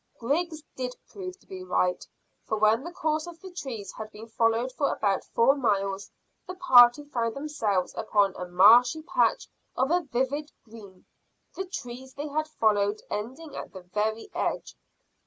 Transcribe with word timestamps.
Griggs 0.19 0.63
did 0.75 0.95
prove 1.11 1.39
to 1.39 1.45
be 1.45 1.61
right, 1.63 2.07
for 2.47 2.57
when 2.57 2.83
the 2.83 2.91
course 2.91 3.27
of 3.27 3.39
the 3.39 3.51
trees 3.51 3.91
had 3.95 4.11
been 4.11 4.25
followed 4.27 4.71
for 4.71 4.91
about 4.91 5.23
four 5.23 5.53
miles, 5.53 6.09
the 6.47 6.55
party 6.55 7.03
found 7.03 7.35
themselves 7.35 7.93
upon 7.95 8.33
a 8.35 8.47
marshy 8.47 9.03
patch 9.03 9.47
of 9.77 9.91
a 9.91 10.01
vivid 10.01 10.51
green, 10.65 11.05
the 11.53 11.65
trees 11.67 12.15
they 12.15 12.29
had 12.29 12.47
followed 12.47 12.99
ending 13.11 13.55
at 13.55 13.73
the 13.73 13.81
very 13.81 14.27
edge. 14.33 14.75